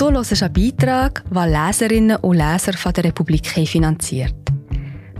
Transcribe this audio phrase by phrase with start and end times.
[0.00, 4.34] Du hörst einen Beitrag, den Leserinnen und Leser von der Republik finanziert.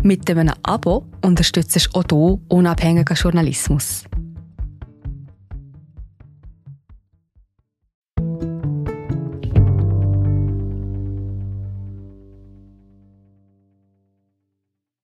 [0.03, 4.05] Mit einem Abo unterstützt du auch du unabhängigen Journalismus.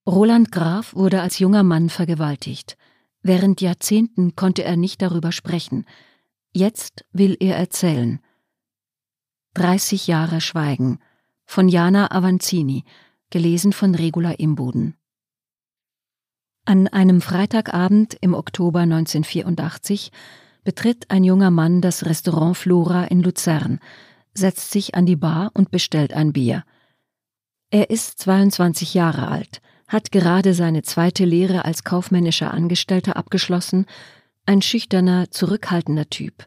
[0.07, 2.77] Roland Graf wurde als junger Mann vergewaltigt.
[3.21, 5.85] Während Jahrzehnten konnte er nicht darüber sprechen.
[6.51, 8.19] Jetzt will er erzählen.
[9.57, 10.99] 30 Jahre Schweigen
[11.43, 12.83] von Jana Avanzini,
[13.31, 14.95] gelesen von Regula Imboden.
[16.65, 20.11] An einem Freitagabend im Oktober 1984
[20.63, 23.79] betritt ein junger Mann das Restaurant Flora in Luzern,
[24.35, 26.63] setzt sich an die Bar und bestellt ein Bier.
[27.71, 33.87] Er ist 22 Jahre alt, hat gerade seine zweite Lehre als kaufmännischer Angestellter abgeschlossen,
[34.45, 36.45] ein schüchterner, zurückhaltender Typ,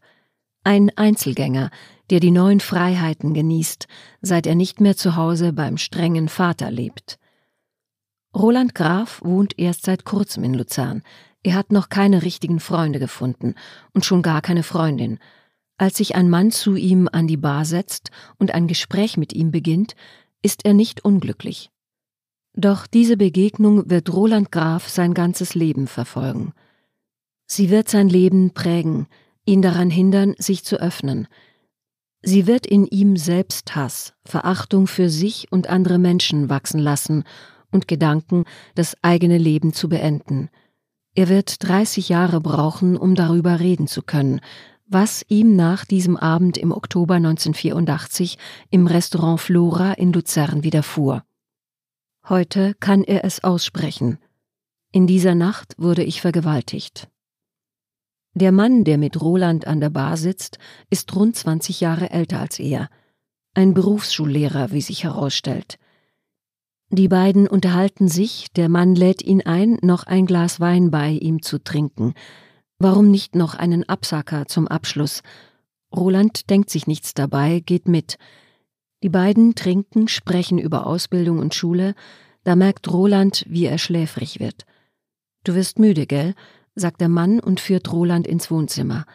[0.64, 1.70] ein Einzelgänger,
[2.10, 3.86] der die neuen Freiheiten genießt,
[4.20, 7.18] seit er nicht mehr zu Hause beim strengen Vater lebt.
[8.34, 11.02] Roland Graf wohnt erst seit kurzem in Luzern.
[11.42, 13.54] Er hat noch keine richtigen Freunde gefunden
[13.92, 15.18] und schon gar keine Freundin.
[15.78, 19.50] Als sich ein Mann zu ihm an die Bar setzt und ein Gespräch mit ihm
[19.50, 19.96] beginnt,
[20.42, 21.70] ist er nicht unglücklich.
[22.54, 26.52] Doch diese Begegnung wird Roland Graf sein ganzes Leben verfolgen.
[27.46, 29.06] Sie wird sein Leben prägen,
[29.50, 31.26] ihn daran hindern, sich zu öffnen.
[32.22, 37.24] Sie wird in ihm Selbsthass, Verachtung für sich und andere Menschen wachsen lassen
[37.72, 40.50] und Gedanken, das eigene Leben zu beenden.
[41.14, 44.40] Er wird 30 Jahre brauchen, um darüber reden zu können,
[44.86, 48.38] was ihm nach diesem Abend im Oktober 1984
[48.70, 51.24] im Restaurant Flora in Luzern widerfuhr.
[52.28, 54.18] Heute kann er es aussprechen.
[54.92, 57.08] In dieser Nacht wurde ich vergewaltigt.
[58.34, 62.58] Der Mann, der mit Roland an der Bar sitzt, ist rund 20 Jahre älter als
[62.58, 62.88] er.
[63.54, 65.78] Ein Berufsschullehrer, wie sich herausstellt.
[66.90, 71.42] Die beiden unterhalten sich, der Mann lädt ihn ein, noch ein Glas Wein bei ihm
[71.42, 72.14] zu trinken.
[72.78, 75.22] Warum nicht noch einen Absacker zum Abschluss?
[75.94, 78.16] Roland denkt sich nichts dabei, geht mit.
[79.02, 81.94] Die beiden trinken, sprechen über Ausbildung und Schule,
[82.44, 84.66] da merkt Roland, wie er schläfrig wird.
[85.44, 86.34] Du wirst müde, gell?
[86.74, 89.06] Sagt der Mann und führt Roland ins Wohnzimmer.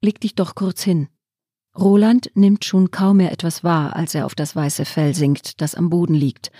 [0.00, 1.08] Leg dich doch kurz hin.
[1.76, 5.74] Roland nimmt schon kaum mehr etwas wahr, als er auf das weiße Fell sinkt, das
[5.74, 6.50] am Boden liegt.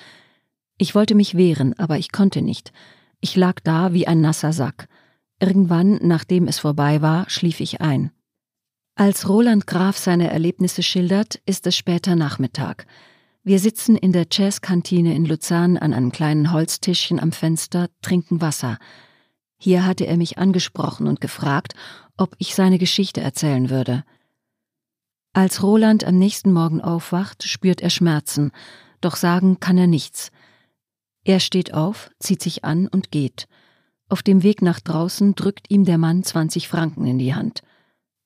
[0.79, 2.73] Ich wollte mich wehren, aber ich konnte nicht.
[3.21, 4.89] Ich lag da wie ein nasser Sack.
[5.41, 8.11] Irgendwann, nachdem es vorbei war, schlief ich ein.
[8.95, 12.87] Als Roland Graf seine Erlebnisse schildert, ist es später Nachmittag.
[13.43, 18.79] Wir sitzen in der Jazzkantine in Luzern an einem kleinen Holztischchen am Fenster, trinken Wasser.
[19.59, 21.75] Hier hatte er mich angesprochen und gefragt,
[22.17, 24.05] ob ich seine Geschichte erzählen würde.
[25.33, 28.53] Als Roland am nächsten Morgen aufwacht, spürt er Schmerzen,
[29.01, 30.31] doch sagen kann er nichts.
[31.25, 33.49] Er steht auf, zieht sich an und geht.
[34.09, 37.63] Auf dem Weg nach draußen drückt ihm der Mann 20 Franken in die Hand.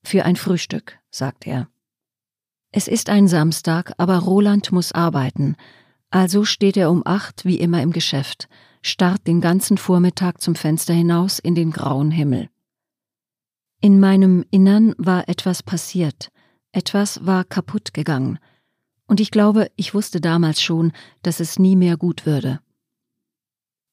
[0.03, 1.67] Für ein Frühstück, sagt er.
[2.71, 5.55] Es ist ein Samstag, aber Roland muss arbeiten.
[6.09, 8.47] Also steht er um acht wie immer im Geschäft,
[8.81, 12.49] starrt den ganzen Vormittag zum Fenster hinaus in den grauen Himmel.
[13.79, 16.31] In meinem Innern war etwas passiert,
[16.71, 18.39] etwas war kaputt gegangen,
[19.07, 22.61] und ich glaube, ich wusste damals schon, dass es nie mehr gut würde.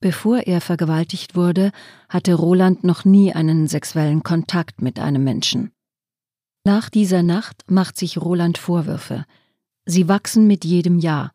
[0.00, 1.72] Bevor er vergewaltigt wurde,
[2.08, 5.72] hatte Roland noch nie einen sexuellen Kontakt mit einem Menschen.
[6.64, 9.24] Nach dieser Nacht macht sich Roland Vorwürfe.
[9.86, 11.32] Sie wachsen mit jedem Jahr.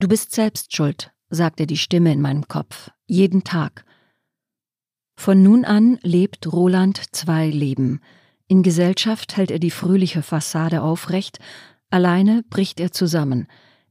[0.00, 3.84] Du bist selbst schuld, sagte die Stimme in meinem Kopf, jeden Tag.
[5.16, 8.00] Von nun an lebt Roland zwei Leben.
[8.46, 11.38] In Gesellschaft hält er die fröhliche Fassade aufrecht,
[11.90, 13.46] alleine bricht er zusammen.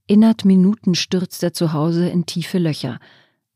[0.07, 2.99] Innert Minuten stürzt er zu Hause in tiefe Löcher.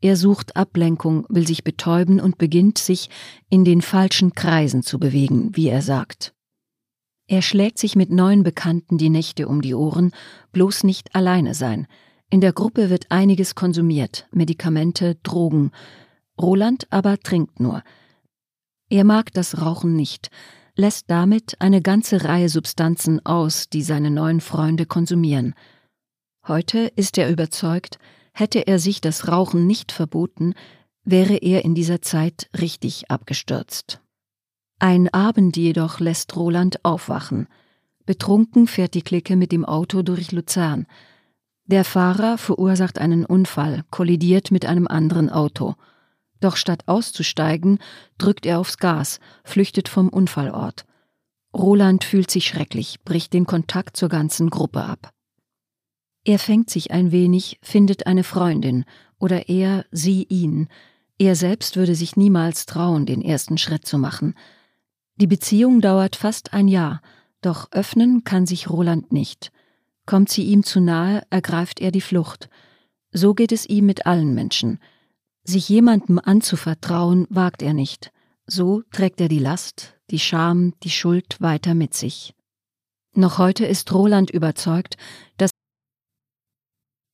[0.01, 3.09] Er sucht Ablenkung, will sich betäuben und beginnt sich
[3.49, 6.33] in den falschen Kreisen zu bewegen, wie er sagt.
[7.27, 10.11] Er schlägt sich mit neuen Bekannten die Nächte um die Ohren,
[10.51, 11.87] bloß nicht alleine sein.
[12.31, 15.71] In der Gruppe wird einiges konsumiert, Medikamente, Drogen.
[16.41, 17.83] Roland aber trinkt nur.
[18.89, 20.29] Er mag das Rauchen nicht,
[20.77, 25.55] lässt damit eine ganze Reihe Substanzen aus, die seine neuen Freunde konsumieren.
[26.47, 27.99] Heute ist er überzeugt,
[28.33, 30.53] hätte er sich das Rauchen nicht verboten,
[31.03, 33.99] wäre er in dieser Zeit richtig abgestürzt.
[34.79, 37.49] Ein Abend jedoch lässt Roland aufwachen.
[38.05, 40.87] Betrunken fährt die Clique mit dem Auto durch Luzern.
[41.65, 45.75] Der Fahrer verursacht einen Unfall, kollidiert mit einem anderen Auto.
[46.39, 47.79] Doch statt auszusteigen,
[48.17, 50.85] drückt er aufs Gas, flüchtet vom Unfallort.
[51.53, 55.11] Roland fühlt sich schrecklich, bricht den Kontakt zur ganzen Gruppe ab.
[56.23, 58.85] Er fängt sich ein wenig, findet eine Freundin,
[59.19, 60.67] oder er, sie ihn.
[61.17, 64.35] Er selbst würde sich niemals trauen, den ersten Schritt zu machen.
[65.17, 67.01] Die Beziehung dauert fast ein Jahr,
[67.41, 69.51] doch öffnen kann sich Roland nicht.
[70.11, 72.49] Kommt sie ihm zu nahe, ergreift er die Flucht.
[73.13, 74.77] So geht es ihm mit allen Menschen.
[75.45, 78.11] Sich jemandem anzuvertrauen, wagt er nicht.
[78.45, 82.33] So trägt er die Last, die Scham, die Schuld weiter mit sich.
[83.15, 84.97] Noch heute ist Roland überzeugt,
[85.37, 85.51] dass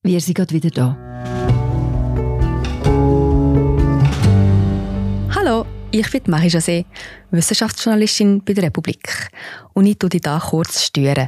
[0.01, 0.97] wir sie Gott wieder da.
[5.35, 6.85] Hallo, ich bin Marie José,
[7.29, 9.29] Wissenschaftsjournalistin bei der Republik.
[9.75, 11.27] Und ich tue dich hier kurz steuern.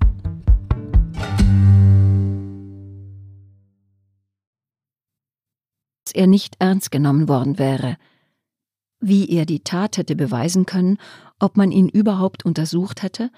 [6.11, 7.95] Dass er nicht ernst genommen worden wäre.
[8.99, 10.97] Wie er die Tat hätte beweisen können,
[11.39, 13.31] ob man ihn überhaupt untersucht hätte?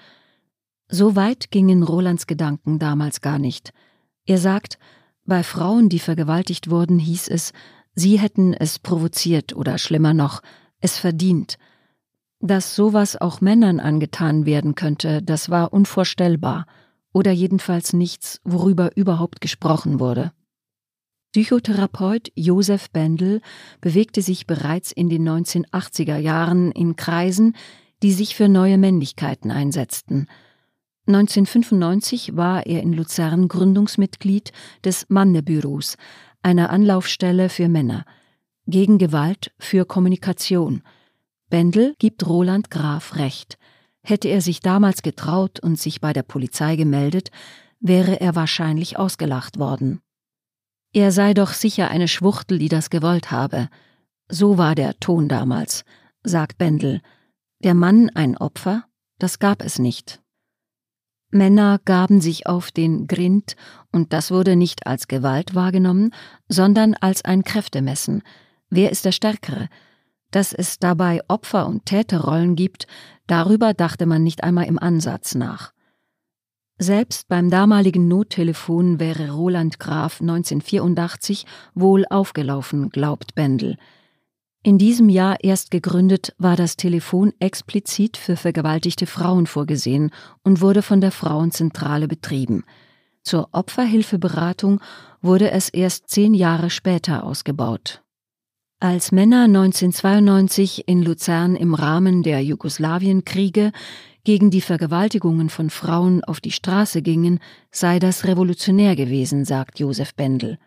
[0.88, 3.72] So weit gingen Rolands Gedanken damals gar nicht.
[4.26, 4.80] Er sagt,
[5.24, 7.52] bei Frauen, die vergewaltigt wurden, hieß es,
[7.94, 10.42] sie hätten es provoziert oder schlimmer noch,
[10.80, 11.58] es verdient.
[12.40, 16.66] Dass sowas auch Männern angetan werden könnte, das war unvorstellbar
[17.12, 20.32] oder jedenfalls nichts, worüber überhaupt gesprochen wurde.
[21.34, 23.40] Psychotherapeut Josef Bendel
[23.80, 27.56] bewegte sich bereits in den 1980er Jahren in Kreisen,
[28.04, 30.28] die sich für neue Männlichkeiten einsetzten.
[31.08, 34.52] 1995 war er in Luzern Gründungsmitglied
[34.84, 35.96] des Mannebüros,
[36.40, 38.04] einer Anlaufstelle für Männer,
[38.68, 40.82] gegen Gewalt für Kommunikation.
[41.50, 43.58] Bendel gibt Roland Graf recht.
[44.04, 47.32] Hätte er sich damals getraut und sich bei der Polizei gemeldet,
[47.80, 50.00] wäre er wahrscheinlich ausgelacht worden.
[50.94, 53.68] Er sei doch sicher eine Schwuchtel, die das gewollt habe.
[54.28, 55.84] So war der Ton damals,
[56.22, 57.00] sagt Bendel.
[57.64, 58.84] Der Mann ein Opfer?
[59.18, 60.22] Das gab es nicht.
[61.30, 63.56] Männer gaben sich auf den Grind,
[63.90, 66.12] und das wurde nicht als Gewalt wahrgenommen,
[66.48, 68.22] sondern als ein Kräftemessen.
[68.70, 69.68] Wer ist der Stärkere?
[70.30, 72.86] Dass es dabei Opfer- und Täterrollen gibt,
[73.26, 75.73] darüber dachte man nicht einmal im Ansatz nach.
[76.78, 83.76] Selbst beim damaligen Nottelefon wäre Roland Graf 1984 wohl aufgelaufen, glaubt Bendel.
[84.64, 90.10] In diesem Jahr erst gegründet war das Telefon explizit für vergewaltigte Frauen vorgesehen
[90.42, 92.64] und wurde von der Frauenzentrale betrieben.
[93.22, 94.80] Zur Opferhilfeberatung
[95.22, 98.02] wurde es erst zehn Jahre später ausgebaut.
[98.80, 103.70] Als Männer 1992 in Luzern im Rahmen der Jugoslawienkriege
[104.24, 107.40] gegen die Vergewaltigungen von Frauen auf die Straße gingen,
[107.70, 110.58] sei das revolutionär gewesen, sagt Josef Bendel.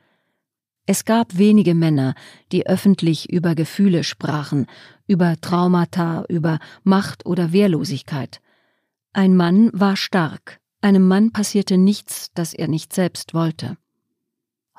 [0.86, 2.16] Es gab wenige Männer,
[2.54, 4.68] die öffentlich über Gefühle sprachen,
[5.06, 8.40] über Traumata, über Macht oder Wehrlosigkeit.
[9.12, 13.78] Ein Mann war stark, einem Mann passierte nichts, das er nicht selbst wollte.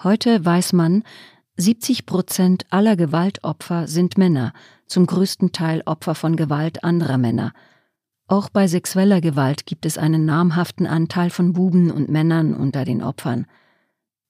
[0.03, 1.03] Heute weiß man,
[1.57, 4.53] 70 Prozent aller Gewaltopfer sind Männer,
[4.87, 7.53] zum größten Teil Opfer von Gewalt anderer Männer.
[8.29, 13.03] Auch bei sexueller Gewalt gibt es einen namhaften Anteil von Buben und Männern unter den
[13.03, 13.47] Opfern.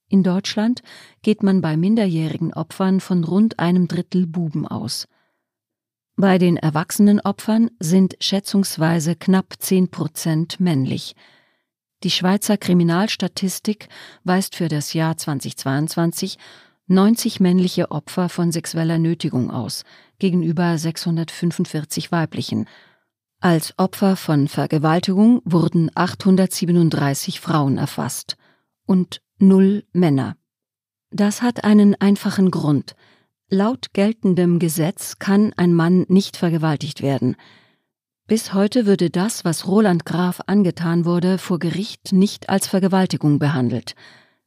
[0.09, 0.83] In Deutschland
[1.23, 5.09] geht man bei minderjährigen Opfern von rund einem Drittel Buben aus.
[6.17, 11.17] Bei den erwachsenen Opfern sind schätzungsweise knapp 10 Prozent männlich.
[12.05, 13.89] Die Schweizer Kriminalstatistik
[14.23, 16.39] weist für das Jahr 2022
[16.87, 19.85] 90 männliche Opfer von sexueller Nötigung aus,
[20.19, 22.67] gegenüber 645 weiblichen.
[23.41, 28.37] Als Opfer von Vergewaltigung wurden 837 Frauen erfasst
[28.87, 30.37] und null Männer.
[31.11, 32.95] Das hat einen einfachen Grund.
[33.49, 37.37] Laut geltendem Gesetz kann ein Mann nicht vergewaltigt werden.
[38.27, 43.95] Bis heute würde das, was Roland Graf angetan wurde, vor Gericht nicht als Vergewaltigung behandelt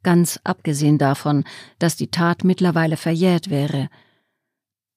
[0.03, 1.43] ganz abgesehen davon,
[1.79, 3.89] dass die Tat mittlerweile verjährt wäre.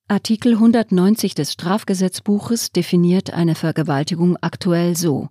[0.07, 5.31] Artikel 190 des Strafgesetzbuches definiert eine Vergewaltigung aktuell so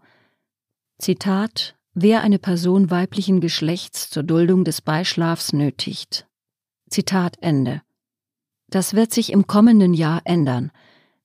[0.97, 6.25] Zitat Wer eine Person weiblichen Geschlechts zur Duldung des Beischlafs nötigt.
[6.89, 7.83] Zitat Ende.
[8.67, 10.71] Das wird sich im kommenden Jahr ändern.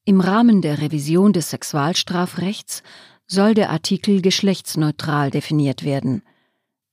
[0.04, 2.82] Im Rahmen der Revision des Sexualstrafrechts
[3.26, 6.22] soll der Artikel geschlechtsneutral definiert werden.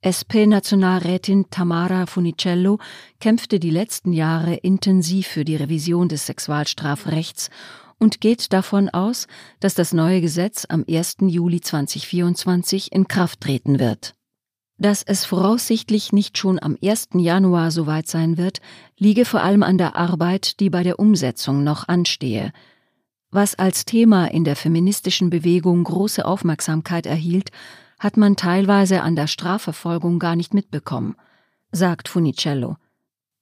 [0.05, 2.77] SP-Nationalrätin Tamara Funicello
[3.19, 7.49] kämpfte die letzten Jahre intensiv für die Revision des Sexualstrafrechts
[7.97, 9.25] und geht davon aus,
[9.61, 11.17] dass das neue Gesetz am 1.
[11.21, 14.13] Juli 2024 in Kraft treten wird.
[14.77, 17.07] Dass es voraussichtlich nicht schon am 1.
[17.15, 18.59] Januar soweit sein wird,
[18.99, 22.51] liege vor allem an der Arbeit, die bei der Umsetzung noch anstehe.
[23.31, 27.49] Was als Thema in der feministischen Bewegung große Aufmerksamkeit erhielt,
[27.99, 31.15] hat man teilweise an der Strafverfolgung gar nicht mitbekommen,
[31.71, 32.77] sagt Funicello.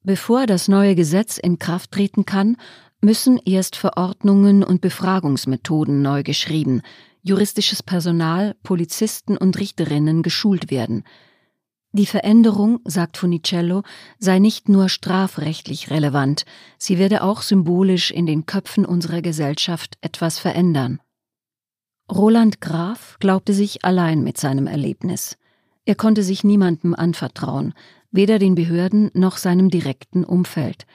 [0.04, 2.58] Bevor das neue Gesetz in Kraft treten kann,
[3.02, 6.82] müssen erst Verordnungen und Befragungsmethoden neu geschrieben,
[7.22, 11.04] juristisches Personal, Polizisten und Richterinnen geschult werden.
[11.96, 13.84] Die Veränderung, sagt Funicello,
[14.18, 16.44] sei nicht nur strafrechtlich relevant,
[16.78, 21.00] sie werde auch symbolisch in den Köpfen unserer Gesellschaft etwas verändern.
[22.12, 25.38] Roland Graf glaubte sich allein mit seinem Erlebnis.
[25.86, 27.74] Er konnte sich niemandem anvertrauen,
[28.12, 30.86] weder den Behörden noch seinem direkten Umfeld.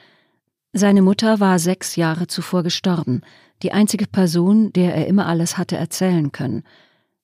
[0.71, 3.21] Seine Mutter war sechs Jahre zuvor gestorben,
[3.63, 6.63] die einzige Person, der er immer alles hatte erzählen können.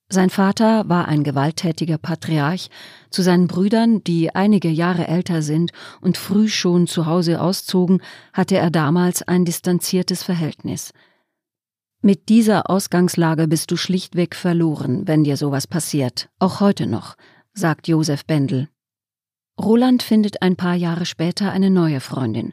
[0.08, 2.70] Sein Vater war ein gewalttätiger Patriarch,
[3.10, 8.00] zu seinen Brüdern, die einige Jahre älter sind und früh schon zu Hause auszogen,
[8.32, 10.92] hatte er damals ein distanziertes Verhältnis.
[12.06, 17.16] Mit dieser Ausgangslage bist du schlichtweg verloren, wenn dir sowas passiert, auch heute noch,
[17.52, 18.68] sagt Josef Bendel.
[19.60, 22.52] Roland findet ein paar Jahre später eine neue Freundin.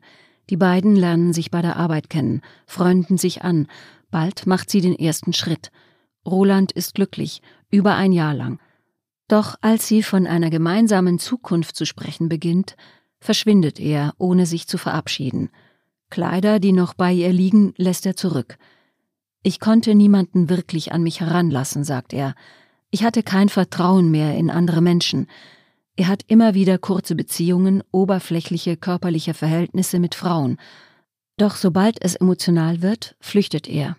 [0.49, 3.67] Die beiden lernen sich bei der Arbeit kennen, freunden sich an,
[4.09, 5.69] bald macht sie den ersten Schritt.
[6.25, 8.59] Roland ist glücklich, über ein Jahr lang.
[9.27, 12.75] Doch als sie von einer gemeinsamen Zukunft zu sprechen beginnt,
[13.19, 15.51] verschwindet er, ohne sich zu verabschieden.
[16.09, 18.57] Kleider, die noch bei ihr liegen, lässt er zurück.
[19.43, 22.33] Ich konnte niemanden wirklich an mich heranlassen, sagt er.
[22.91, 25.27] Ich hatte kein Vertrauen mehr in andere Menschen.
[25.97, 30.57] Er hat immer wieder kurze Beziehungen, oberflächliche körperliche Verhältnisse mit Frauen.
[31.37, 33.97] Doch sobald es emotional wird, flüchtet er.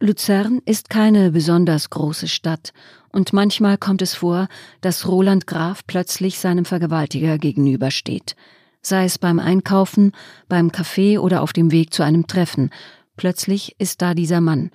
[0.00, 2.72] Luzern ist keine besonders große Stadt,
[3.12, 4.48] und manchmal kommt es vor,
[4.80, 8.36] dass Roland Graf plötzlich seinem Vergewaltiger gegenübersteht.
[8.80, 10.12] Sei es beim Einkaufen,
[10.48, 12.70] beim Kaffee oder auf dem Weg zu einem Treffen,
[13.16, 14.70] Plötzlich ist da dieser Mann.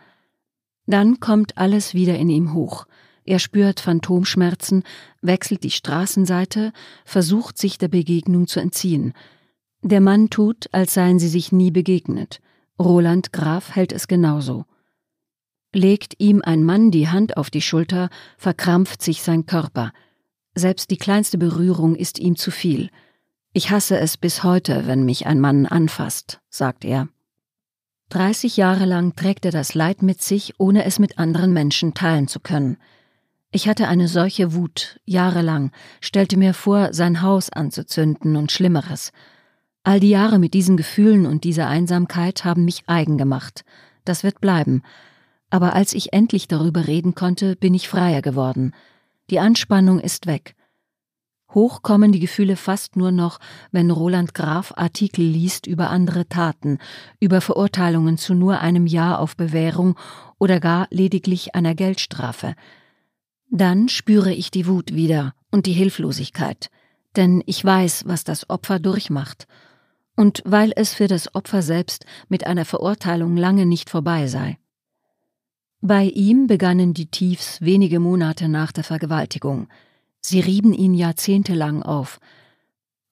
[0.85, 2.85] Dann kommt alles wieder in ihm hoch.
[3.25, 4.83] Er spürt Phantomschmerzen,
[5.21, 6.71] wechselt die Straßenseite,
[7.03, 9.13] versucht sich der Begegnung zu entziehen.
[9.81, 12.39] Der Mann tut, als seien sie sich nie begegnet.
[12.79, 14.65] Roland Graf hält es genauso.
[15.73, 19.91] Legt ihm ein Mann die Hand auf die Schulter, verkrampft sich sein Körper.
[20.55, 22.89] Selbst die kleinste Berührung ist ihm zu viel.
[23.51, 27.09] Ich hasse es bis heute, wenn mich ein Mann anfasst, sagt er.
[28.09, 32.27] 30 Jahre lang trägt er das Leid mit sich, ohne es mit anderen Menschen teilen
[32.27, 32.77] zu können.
[33.51, 39.11] Ich hatte eine solche Wut, jahrelang, stellte mir vor, sein Haus anzuzünden und Schlimmeres.
[39.83, 43.63] All die Jahre mit diesen Gefühlen und dieser Einsamkeit haben mich eigen gemacht.
[44.05, 44.83] Das wird bleiben.
[45.49, 48.73] Aber als ich endlich darüber reden konnte, bin ich freier geworden.
[49.29, 50.55] Die Anspannung ist weg.
[51.53, 53.39] Hoch kommen die Gefühle fast nur noch,
[53.71, 56.77] wenn Roland Graf Artikel liest über andere Taten,
[57.19, 59.97] über Verurteilungen zu nur einem Jahr auf Bewährung
[60.39, 62.53] oder gar lediglich einer Geldstrafe.
[63.49, 66.69] Dann spüre ich die Wut wieder und die Hilflosigkeit,
[67.15, 69.47] denn ich weiß, was das Opfer durchmacht.
[70.17, 74.57] Und weil es für das Opfer selbst mit einer Verurteilung lange nicht vorbei sei.
[75.79, 79.69] Bei ihm begannen die Tiefs wenige Monate nach der Vergewaltigung–
[80.29, 82.19] Sie rieben ihn jahrzehntelang auf.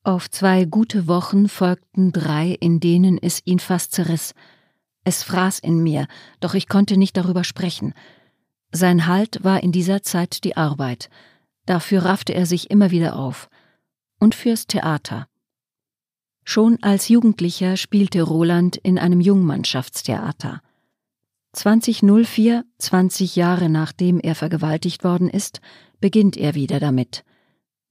[0.04, 4.34] Auf zwei gute Wochen folgten drei, in denen es ihn fast zerriss.
[5.06, 6.08] Es fraß in mir,
[6.42, 7.94] doch ich konnte nicht darüber sprechen.
[8.74, 11.10] Sein Halt war in dieser Zeit die Arbeit.
[11.66, 13.48] Dafür raffte er sich immer wieder auf.
[14.20, 15.30] Und fürs Theater.
[16.44, 20.62] Schon als Jugendlicher spielte Roland in einem Jungmannschaftstheater.
[21.54, 25.62] 2004, 20 Jahre nachdem er vergewaltigt worden ist,
[26.06, 27.24] beginnt er wieder damit.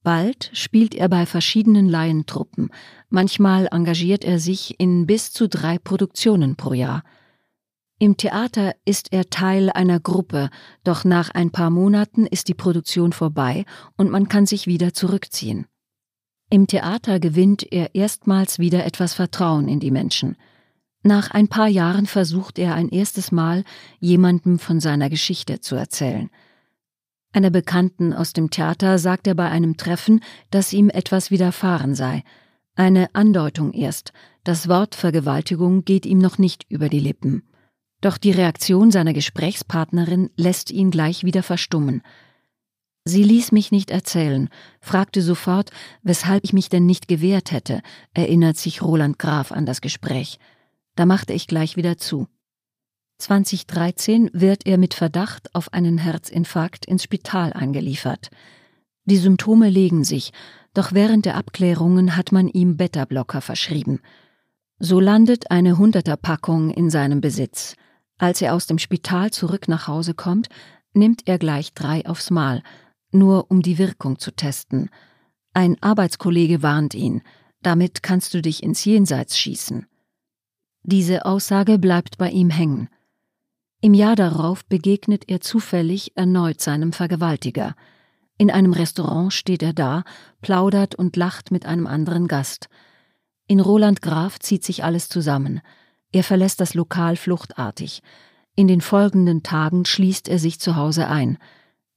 [0.05, 2.71] Bald spielt er bei verschiedenen Laientruppen,
[3.09, 7.03] manchmal engagiert er sich in bis zu drei Produktionen pro Jahr.
[7.99, 10.51] Im Theater ist er Teil einer Gruppe,
[10.85, 13.65] doch nach ein paar Monaten ist die Produktion vorbei
[13.97, 15.67] und man kann sich wieder zurückziehen.
[16.51, 20.37] Im Theater gewinnt er erstmals wieder etwas Vertrauen in die Menschen.
[21.03, 23.65] Nach ein paar Jahren versucht er ein erstes Mal,
[23.99, 26.31] jemandem von seiner Geschichte zu erzählen–
[27.35, 32.23] einer Bekannten aus dem Theater sagt er bei einem Treffen, dass ihm etwas widerfahren sei.
[32.77, 34.13] Eine Andeutung erst,
[34.45, 37.43] das Wort Vergewaltigung geht ihm noch nicht über die Lippen.
[38.01, 42.03] Doch die Reaktion seiner Gesprächspartnerin lässt ihn gleich wieder verstummen.
[43.05, 44.49] Sie ließ mich nicht erzählen,
[44.81, 45.71] fragte sofort,
[46.03, 47.83] weshalb ich mich denn nicht gewehrt hätte,
[48.15, 50.39] erinnert sich Roland Graf an das Gespräch.
[50.95, 52.29] Da machte ich gleich wieder zu.
[53.25, 58.29] 2013 wird er mit Verdacht auf einen Herzinfarkt ins Spital eingeliefert.
[59.07, 60.31] Die Symptome legen sich,
[60.75, 64.01] doch während der Abklärungen hat man ihm Beta-Blocker verschrieben.
[64.79, 67.77] So landet eine Hunderter-Packung in seinem Besitz.
[68.19, 70.49] Als er aus dem Spital zurück nach Hause kommt,
[70.93, 72.63] nimmt er gleich drei aufs Mal,
[73.11, 74.91] nur um die Wirkung zu testen.
[75.55, 77.23] Ein Arbeitskollege warnt ihn,
[77.63, 79.87] damit kannst du dich ins Jenseits schießen.
[80.83, 82.91] Diese Aussage bleibt bei ihm hängen.
[83.85, 87.75] Im Jahr darauf begegnet er zufällig erneut seinem Vergewaltiger.
[88.39, 90.05] In einem Restaurant steht er da,
[90.41, 92.71] plaudert und lacht mit einem anderen Gast.
[93.47, 95.61] In Roland Graf zieht sich alles zusammen.
[96.13, 98.01] Er verlässt das Lokal fluchtartig.
[98.57, 101.37] In den folgenden Tagen schließt er sich zu Hause ein.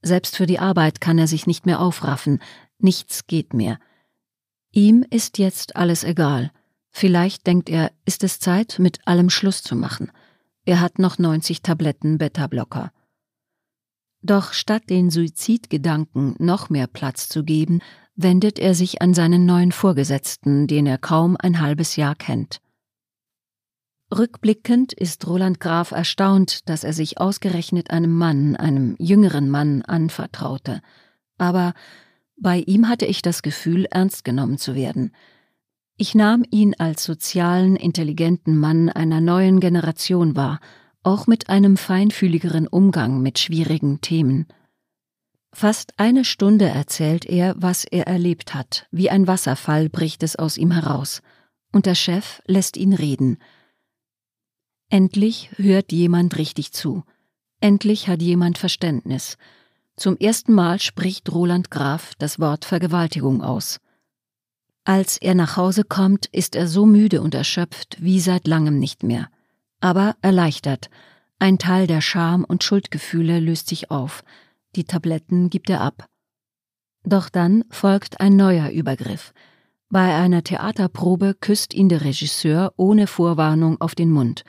[0.01, 2.41] Selbst für die Arbeit kann er sich nicht mehr aufraffen,
[2.79, 3.79] nichts geht mehr.
[4.73, 6.51] Ihm ist jetzt alles egal.
[6.89, 10.11] Vielleicht denkt er, ist es Zeit, mit allem Schluss zu machen.
[10.67, 12.91] Er hat noch 90 Tabletten Beta-Blocker.
[14.21, 17.79] Doch statt den Suizidgedanken noch mehr Platz zu geben,
[18.17, 22.59] wendet er sich an seinen neuen Vorgesetzten, den er kaum ein halbes Jahr kennt.
[24.13, 30.81] Rückblickend ist Roland Graf erstaunt, dass er sich ausgerechnet einem Mann, einem jüngeren Mann, anvertraute.
[31.37, 31.75] Aber
[32.35, 35.13] bei ihm hatte ich das Gefühl, ernst genommen zu werden.
[35.97, 40.59] Ich nahm ihn als sozialen, intelligenten Mann einer neuen Generation wahr,
[41.03, 44.45] auch mit einem feinfühligeren Umgang mit schwierigen Themen.
[45.53, 50.57] Fast eine Stunde erzählt er, was er erlebt hat, wie ein Wasserfall bricht es aus
[50.57, 51.21] ihm heraus,
[51.71, 53.37] und der Chef lässt ihn reden–
[54.89, 57.03] Endlich hört jemand richtig zu.
[57.59, 59.37] Endlich hat jemand Verständnis.
[59.97, 63.81] Zum ersten Mal spricht Roland Graf das Wort Vergewaltigung aus.
[64.87, 69.03] Als er nach Hause kommt, ist er so müde und erschöpft wie seit langem nicht
[69.03, 69.27] mehr.
[69.81, 70.89] Aber erleichtert.
[71.39, 74.23] Ein Teil der Scham und Schuldgefühle löst sich auf.
[74.77, 76.07] Die Tabletten gibt er ab.
[77.03, 79.33] Doch dann folgt ein neuer Übergriff.
[79.89, 84.45] Bei einer Theaterprobe küsst ihn der Regisseur ohne Vorwarnung auf den Mund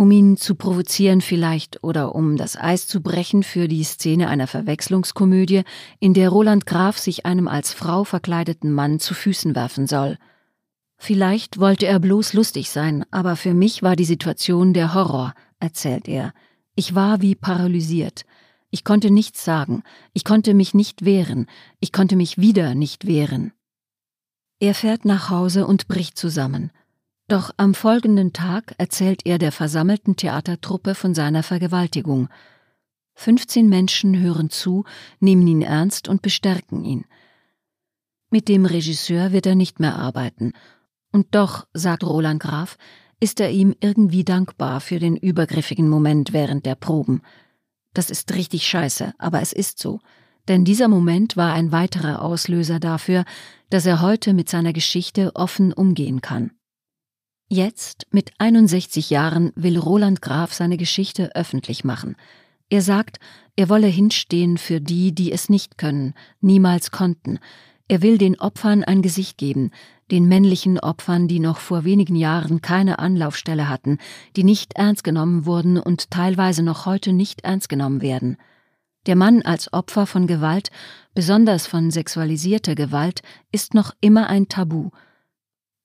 [0.00, 4.46] um ihn zu provozieren vielleicht oder um das Eis zu brechen für die Szene einer
[4.46, 5.62] Verwechslungskomödie,
[5.98, 10.16] in der Roland Graf sich einem als Frau verkleideten Mann zu Füßen werfen soll.
[10.96, 16.08] Vielleicht wollte er bloß lustig sein, aber für mich war die Situation der Horror, erzählt
[16.08, 16.32] er.
[16.74, 18.24] Ich war wie paralysiert.
[18.70, 19.82] Ich konnte nichts sagen,
[20.14, 21.44] ich konnte mich nicht wehren,
[21.78, 23.52] ich konnte mich wieder nicht wehren.
[24.60, 26.70] Er fährt nach Hause und bricht zusammen.
[27.30, 32.28] Doch am folgenden Tag erzählt er der versammelten Theatertruppe von seiner Vergewaltigung.
[33.14, 34.84] 15 Menschen hören zu,
[35.20, 37.04] nehmen ihn ernst und bestärken ihn.
[38.30, 40.54] Mit dem Regisseur wird er nicht mehr arbeiten.
[41.12, 42.76] Und doch, sagt Roland Graf,
[43.20, 47.22] ist er ihm irgendwie dankbar für den übergriffigen Moment während der Proben.
[47.94, 50.00] Das ist richtig scheiße, aber es ist so.
[50.48, 53.24] Denn dieser Moment war ein weiterer Auslöser dafür,
[53.68, 56.50] dass er heute mit seiner Geschichte offen umgehen kann.
[57.52, 62.14] Jetzt, mit 61 Jahren, will Roland Graf seine Geschichte öffentlich machen.
[62.68, 63.18] Er sagt,
[63.56, 67.40] er wolle hinstehen für die, die es nicht können, niemals konnten.
[67.88, 69.72] Er will den Opfern ein Gesicht geben,
[70.12, 73.98] den männlichen Opfern, die noch vor wenigen Jahren keine Anlaufstelle hatten,
[74.36, 78.36] die nicht ernst genommen wurden und teilweise noch heute nicht ernst genommen werden.
[79.06, 80.70] Der Mann als Opfer von Gewalt,
[81.16, 84.90] besonders von sexualisierter Gewalt, ist noch immer ein Tabu,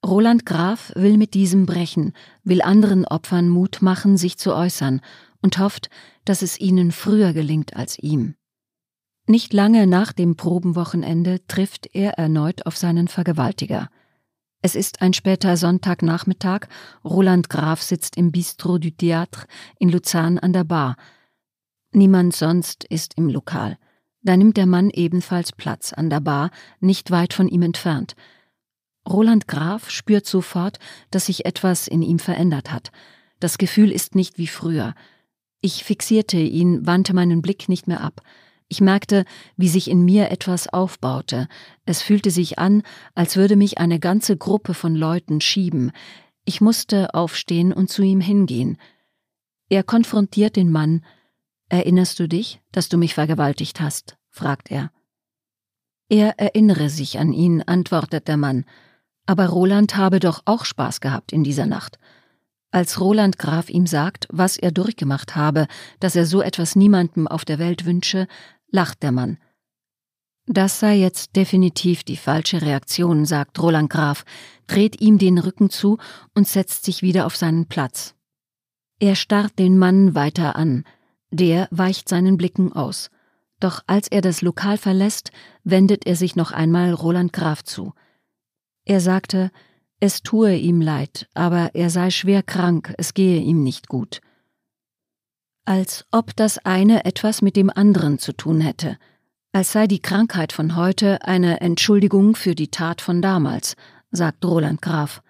[0.06, 2.12] Roland Graf will mit diesem brechen,
[2.44, 5.00] will anderen Opfern Mut machen, sich zu äußern
[5.42, 5.90] und hofft,
[6.24, 8.36] dass es ihnen früher gelingt als ihm.
[9.26, 13.88] Nicht lange nach dem Probenwochenende trifft er erneut auf seinen Vergewaltiger.
[14.62, 16.68] Es ist ein später Sonntagnachmittag,
[17.04, 19.46] Roland Graf sitzt im Bistro du Théâtre
[19.80, 20.94] in Luzern an der Bar.
[21.90, 23.76] Niemand sonst ist im Lokal.
[24.22, 28.14] Da nimmt der Mann ebenfalls Platz an der Bar, nicht weit von ihm entfernt–
[29.06, 30.78] Roland Graf spürt sofort,
[31.10, 32.90] dass sich etwas in ihm verändert hat.
[33.40, 34.94] Das Gefühl ist nicht wie früher.
[35.60, 38.22] Ich fixierte ihn, wandte meinen Blick nicht mehr ab.
[38.68, 39.24] Ich merkte,
[39.56, 41.48] wie sich in mir etwas aufbaute.
[41.84, 42.82] Es fühlte sich an,
[43.14, 45.92] als würde mich eine ganze Gruppe von Leuten schieben.
[46.44, 48.76] Ich musste aufstehen und zu ihm hingehen.
[49.68, 51.04] Er konfrontiert den Mann.
[51.68, 54.16] Erinnerst du dich, dass du mich vergewaltigt hast?
[54.30, 54.90] fragt er.
[56.08, 58.64] Er erinnere sich an ihn, antwortet der Mann.
[59.26, 61.98] Aber Roland habe doch auch Spaß gehabt in dieser Nacht.
[62.70, 65.66] Als Roland Graf ihm sagt, was er durchgemacht habe,
[66.00, 68.28] dass er so etwas niemandem auf der Welt wünsche,
[68.70, 69.38] lacht der Mann.
[70.46, 74.24] Das sei jetzt definitiv die falsche Reaktion, sagt Roland Graf,
[74.68, 75.98] dreht ihm den Rücken zu
[76.34, 78.14] und setzt sich wieder auf seinen Platz.
[79.00, 80.84] Er starrt den Mann weiter an,
[81.30, 83.10] der weicht seinen Blicken aus.
[83.58, 85.32] Doch als er das Lokal verlässt,
[85.64, 87.92] wendet er sich noch einmal Roland Graf zu.
[88.86, 89.50] Er sagte,
[89.98, 94.20] es tue ihm leid, aber er sei schwer krank, es gehe ihm nicht gut.
[95.64, 98.96] Als ob das eine etwas mit dem anderen zu tun hätte,
[99.52, 103.74] als sei die Krankheit von heute eine Entschuldigung für die Tat von damals,
[104.12, 105.22] sagt Roland Graf.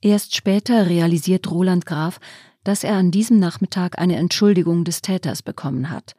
[0.00, 2.20] Erst später realisiert Roland Graf,
[2.62, 6.14] dass er an diesem Nachmittag eine Entschuldigung des Täters bekommen hat.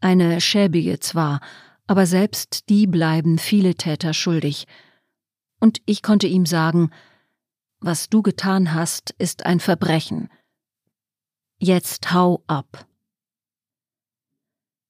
[0.00, 1.40] Eine schäbige zwar,
[1.86, 4.66] aber selbst die bleiben viele Täter schuldig.
[5.60, 6.90] Und ich konnte ihm sagen,
[7.80, 10.30] was du getan hast, ist ein Verbrechen.
[11.58, 12.86] Jetzt hau ab.